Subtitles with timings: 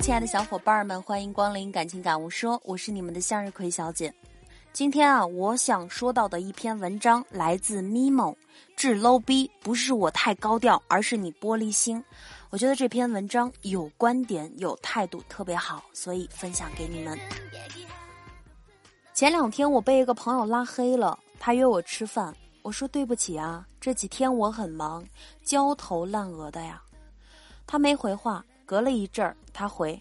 [0.00, 4.12] 亲爱的小伙伴们，欢迎光临感情感悟说，我是你们的向日葵小姐。
[4.72, 8.34] 今天啊，我想说到的一篇文章来自 Mimo，
[8.76, 12.02] 治 low 逼不是我太高调，而是你玻璃心。
[12.50, 17.16] 我觉得这篇文章有观点、有态度，特别好，所以分享给你们。
[19.12, 25.06] 前两天我被一个朋友拉黑了，他约我吃饭，我说对不起啊，这几天我很忙，
[25.44, 26.82] 焦头烂额的呀。
[27.66, 30.00] 他没回话，隔了一阵儿，他回：“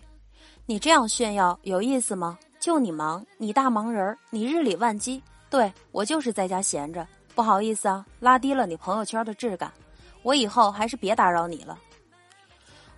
[0.66, 2.38] 你这样炫耀有意思吗？
[2.60, 5.22] 就你忙，你大忙人儿，你日理万机。
[5.50, 9.72] 对我就是在家闲着，不好意思啊，拉低了你朋友圈的质感。
[10.22, 11.78] 我以后还是别打扰你了。”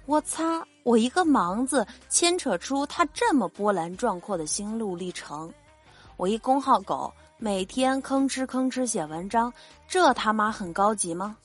[0.05, 5.51] 我擦，我一个忙字牵扯出他这么波澜壮阔的心路历程。
[6.15, 9.51] 我一公号狗，每天吭哧吭哧写文章，
[9.87, 11.35] 这他妈很高级吗？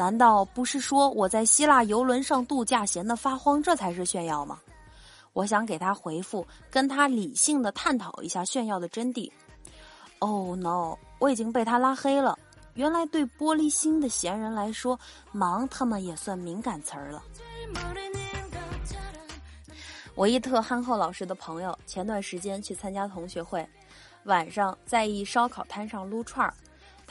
[0.00, 4.58] 难道不是说我在希腊游轮上度假闲得发慌，这才是炫耀吗？
[5.34, 9.30] 我想给他回复，跟他理性的探讨一下炫耀的真谛。
[10.20, 10.96] Oh no！
[11.18, 12.38] 我已经被他拉黑了。
[12.72, 14.98] 原来对玻璃心的闲人来说，
[15.32, 17.22] 忙他妈也算敏感词儿了。
[20.14, 23.68] 我一特憨厚老实的朋友，前段时间去参加同学会。
[24.24, 26.54] 晚上在一烧烤摊上撸串儿，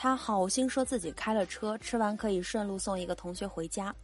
[0.02, 3.94] 他好心说自己开了车，吃完可以顺路送一个同学回家。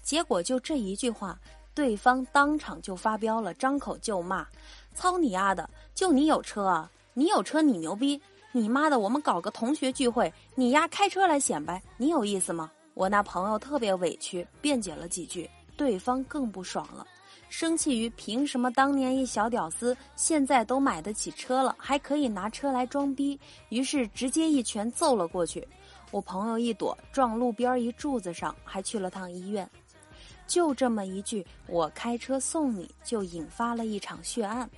[0.00, 1.36] 结果就这一句话，
[1.74, 4.46] 对方当场就发飙了，张口就骂
[4.94, 5.68] ：“操你丫的！
[5.96, 6.88] 就你有车啊？
[7.12, 8.22] 你有车你牛逼？
[8.52, 9.00] 你妈的！
[9.00, 17.04] 我们搞个同学聚会，你丫开车来显摆，你有意思吗？”我那朋友特别委屈，辩解了几句，对方更不爽了。
[17.52, 23.38] 生气于凭什么当年一小屌丝，现在都买得起车了，还可以拿车来装逼？
[23.68, 25.68] 于是直接一拳揍了过去。
[26.10, 29.68] 我朋友一躲，撞路边一柱子上，还去了趟医院。
[30.46, 34.68] 就这么一句“我开车送你”，就引发了一场血案。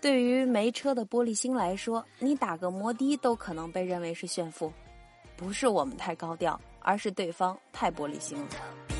[0.00, 4.72] 对于没车的玻璃心来说，你打个摩的都可能被认为是炫富。
[5.36, 8.99] 不是我们太高调，而是对方太玻璃心了。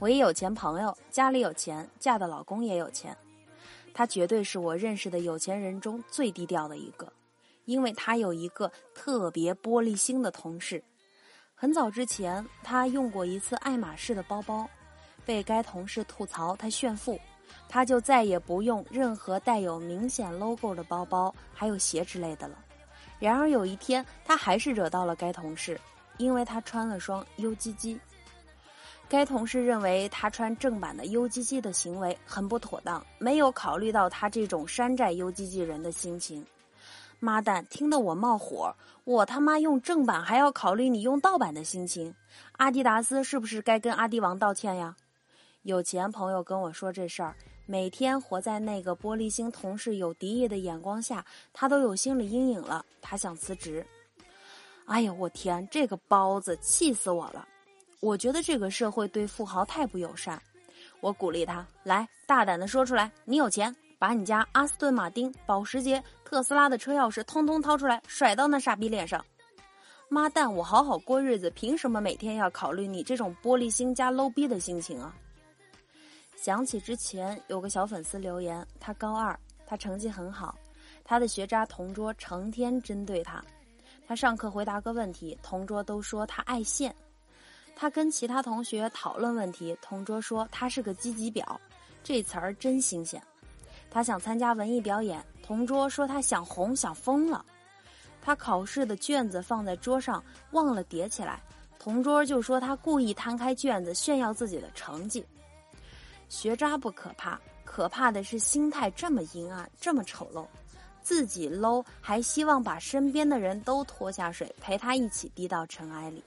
[0.00, 3.16] 我一有钱朋友，家里有钱，嫁的老公也有钱，
[3.92, 7.12] 他绝对是我认识的有钱人中最低调的一个，
[7.64, 10.80] 因为他有一个特别玻璃心的同事。
[11.52, 14.70] 很早之前，他用过一次爱马仕的包包，
[15.26, 17.18] 被该同事吐槽他炫富，
[17.68, 22.56] 他就再也不用任何带有明显 logo 的包包，还有鞋之类的了。
[23.18, 25.80] 然而有一天，他还是惹到了该同事，
[26.18, 27.98] 因为他穿了双 UGG。
[29.08, 36.44] 该同事认为他穿正版的 UGG 的行为很不妥当，没有考虑到他这种山寨 UGG 人的心情。
[37.18, 38.72] 妈蛋，听得我冒火！
[39.04, 42.14] 我他妈用正版还要考虑你用盗版的心情。
[42.58, 44.94] 阿迪达斯是不是该跟阿迪王道歉呀？
[45.62, 52.84] 有钱朋友跟我说这事儿，每天活在那个玻璃心同事有敌意的眼光下，他都有心理阴影了。
[53.00, 53.84] 他想辞职。
[54.84, 57.48] 哎呀，我天，这个包子气死我了！
[58.00, 60.40] 我觉得这个社会对富豪太不友善，
[61.00, 69.24] 我鼓励他来大胆的说出来，你有钱，把你家阿斯顿马丁、保时捷、特斯拉的车钥匙通通掏出来，甩到那傻逼脸上。
[70.08, 75.12] 妈蛋，我好好过日子，凭什么每天要考虑你这种玻璃心加 low 逼的心情啊？
[76.36, 80.56] 想起之前有个小粉丝留言，他高二，他成绩很好，
[81.02, 83.44] 他的学渣同桌成天针对他，
[84.06, 86.94] 他上课回答个问题，同桌都说他爱现。
[87.80, 91.60] 他跟其他同学讨论问题，同桌说他是个积极表，
[92.02, 93.22] 这词儿真新鲜。
[93.88, 97.44] 他想参加文艺表演，同桌说他想红想疯了。
[98.20, 101.40] 他考试的卷子放在桌上忘了叠起来，
[101.78, 105.24] 同桌就说他故意摊开卷子炫耀自己的成绩。
[106.28, 110.44] 学渣不可怕，可怕的是心态这么阴暗，这么丑陋，
[111.00, 116.24] 自己 low 还希望把身边的人都拖下水，陪他一起低到尘埃里。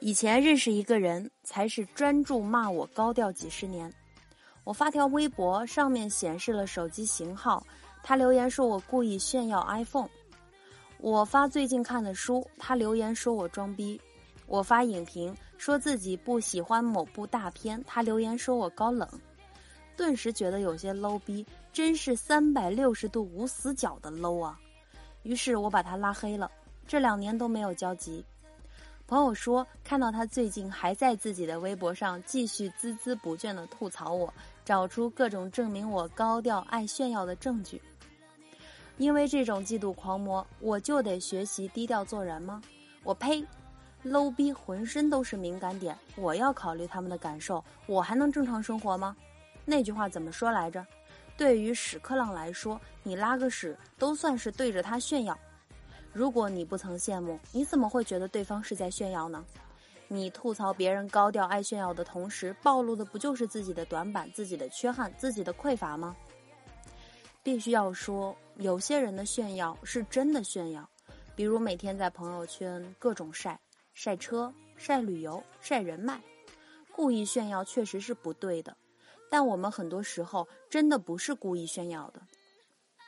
[0.00, 3.92] 以前认识一个人，才是专注骂我高调几十年。
[4.62, 7.66] 我发条微博，上面显示了手机型号，
[8.02, 10.08] 他留言说我故意炫耀 iPhone。
[10.98, 14.00] 我发最近看的书，他留言说我装逼。
[14.46, 19.08] 我发影评，说自己不喜欢某部大片，他留言说我高冷。
[19.96, 24.60] 顿时觉得有些 low 逼，真是三百六十度无死角的 low 啊！
[25.22, 26.50] 于是我把他拉黑了，
[26.86, 28.22] 这两年都没有交集。
[29.08, 37.80] 朋友说，看到他最近还在自己的微博上继续孜孜不倦地吐槽我，找出各种证明我高调爱炫耀的证据。
[38.96, 42.60] 因为这种嫉妒狂魔，我就得学习低调做人吗？
[43.04, 43.46] 我呸
[44.04, 49.16] ！，low 逼浑身都是敏感点，我要考虑他们的感受，我还能正常生活吗？
[49.64, 50.84] 那句话怎么说来着？
[51.36, 55.38] 对于屎壳郎来说，你拉个屎都算是对着他炫耀。
[56.16, 59.44] 如果你不曾羡慕，你怎么会觉得对方是在炫耀呢？
[60.08, 66.16] 你吐槽别人高调爱炫耀的同时，暴露的不就是自己的短板、自己的缺憾、自己的匮乏吗？
[67.42, 70.88] 必须要说，有些人的炫耀是真的炫耀，
[71.34, 73.60] 比如每天在朋友圈各种晒
[73.92, 76.18] 晒车、晒旅游、晒人脉，
[76.92, 78.74] 故意炫耀确实是不对的。
[79.28, 82.22] 但我们很多时候真的不是故意炫耀的。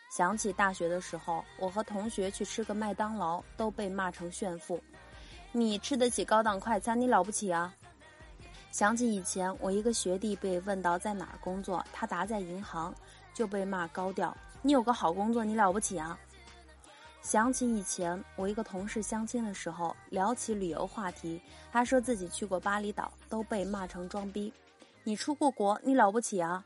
[0.08, 4.82] 想起大学的时候，我和同学去吃个麦当劳，都被骂成炫富。
[5.52, 7.74] 你吃得起高档快餐，你了不起啊！
[8.70, 12.94] 想起以前我一个学弟被问到在哪工作，他答在银行。
[13.34, 16.18] 就被骂高调，你有个好工作，你了不起啊！
[17.22, 21.40] 想起以前我一个同事相亲的时候，聊起旅游话题，
[21.70, 24.52] 他说自己去过巴厘岛，都被骂成装逼。
[25.04, 26.64] 你出过国，你了不起啊！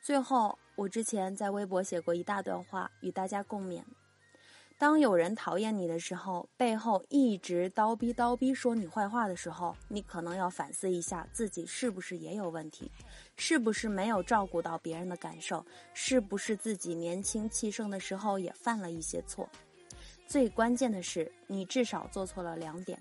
[0.00, 3.82] 最后，我之前在微博写过一大段话，与大家共勉。
[4.78, 12.90] 当有人讨厌你的时候，背后一直叨逼叨逼说你坏话的时候，你可能要反思一下自己是不是也有问题，
[13.36, 15.64] 是不是没有照顾到别人的感受，
[15.94, 19.48] 是不是自己年轻气盛的时候也犯了一些错。
[20.26, 23.00] 最关键的是，你至少做错了两点：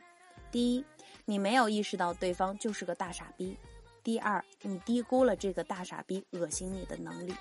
[0.52, 0.86] 第一，
[1.26, 3.56] 你没有意识到对方就是个大傻逼；
[4.04, 7.34] 第二，你低估了这个大傻逼恶心你的能力。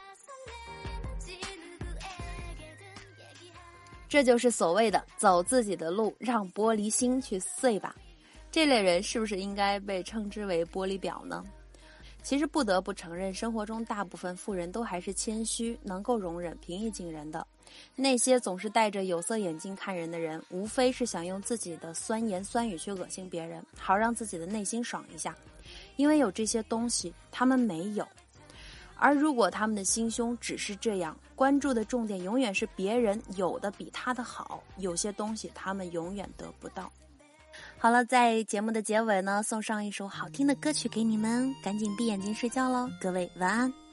[4.11, 7.95] 这就是所谓的走自己的路，让玻璃心去碎吧。
[8.51, 11.45] 这类人是不是应该被称之为玻璃婊呢？
[12.21, 17.47] 其实不得不承认，生活中大部分富人都还是谦虚，能够容忍平易近人的。
[17.95, 25.33] 那些总是戴着有色眼镜看人的人，无非是想用自己的酸言酸语去恶心别人，好让自己的内心爽一下。
[25.95, 28.05] 因为有这些东西，他们没有。
[29.01, 36.93] 而如果他们的心胸只是这样，关注的重点永远是别人有的比他的好，有些东西他们永远得不到。
[37.79, 43.90] 好了，在节目的结尾呢，送上一首好听的歌曲给你们，赶紧闭眼睛睡觉喽，各位晚安。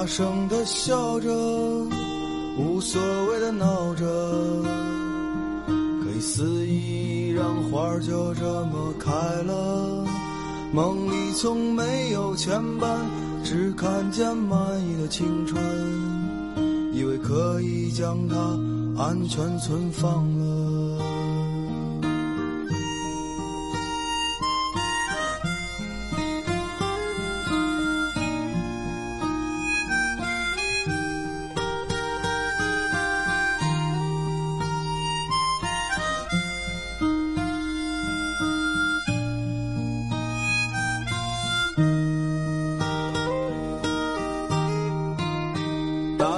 [0.00, 1.30] 大声的笑着，
[2.56, 4.06] 无所谓的闹着，
[5.66, 8.42] 可以肆意让花儿就这
[8.72, 9.12] 么开
[9.42, 10.06] 了。
[10.72, 12.96] 梦里从没有牵绊，
[13.44, 14.58] 只看见满
[14.88, 15.62] 意的青春，
[16.94, 18.36] 以为可以将它
[18.96, 20.24] 安全存放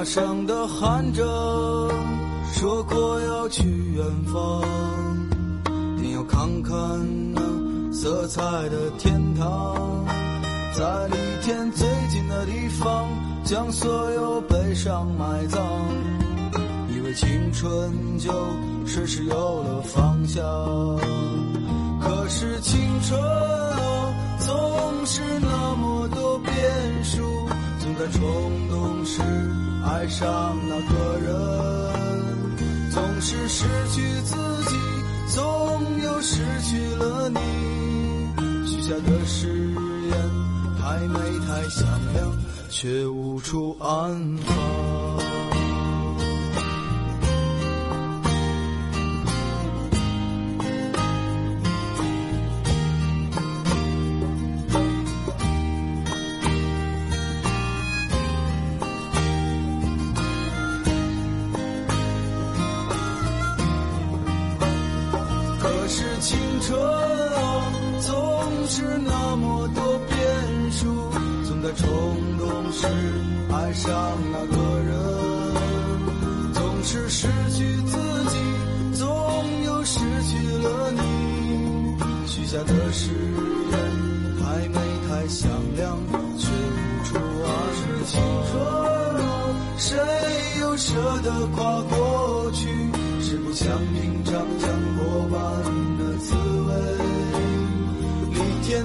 [0.03, 1.23] 大声的喊着，
[2.53, 3.63] 说过要去
[3.95, 4.61] 远方，
[5.97, 7.41] 定要看看那
[7.93, 10.05] 色彩的天堂，
[10.75, 13.09] 在离天最近的地方，
[13.45, 15.63] 将所有悲伤埋葬，
[16.93, 18.33] 以为青春就
[18.85, 20.43] 顺势有了方向，
[22.01, 26.53] 可是青春啊，总是那么多变
[27.05, 27.23] 数，
[27.79, 29.23] 总在冲动时。
[29.85, 31.33] 爱上那个人，
[32.91, 34.37] 总是失去自
[34.69, 34.77] 己，
[35.29, 37.39] 总有失去了你。
[38.67, 40.13] 许下的誓言
[40.81, 42.33] 太美太响亮，
[42.69, 45.32] 却无处安放。
[66.65, 68.11] 春啊，总
[68.69, 70.17] 是那么多变
[70.71, 71.11] 数，
[71.45, 71.89] 总在冲
[72.39, 72.87] 动时
[73.51, 73.91] 爱上
[74.31, 74.93] 那个人，
[76.55, 77.99] 总是失去自
[78.31, 78.39] 己，
[78.95, 79.05] 总
[79.65, 81.01] 有失去了你。
[82.27, 83.75] 许下的誓言
[84.41, 84.77] 还没
[85.09, 85.99] 太响亮，
[86.39, 87.11] 却无处
[87.45, 87.51] 安
[88.07, 88.55] 放。
[89.79, 89.97] 谁？
[90.61, 91.97] 又舍得跨过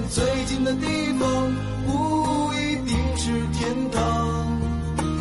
[0.09, 1.51] 最近的地方，
[1.85, 4.47] 不一定是天堂。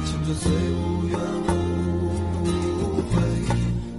[0.05, 1.19] 青春虽无怨
[2.43, 2.47] 无
[3.13, 3.15] 悔，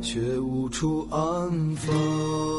[0.02, 2.57] 却无处安放。